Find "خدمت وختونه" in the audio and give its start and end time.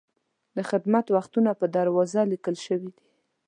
0.69-1.51